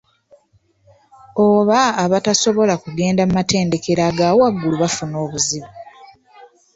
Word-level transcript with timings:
Oba 1.47 1.79
abatasobola 2.03 2.73
kugenda 2.83 3.21
mu 3.27 3.33
matendekero 3.39 4.01
aga 4.09 4.27
waggulu 4.39 4.75
bafuna 4.83 5.15
obuzibu. 5.25 5.71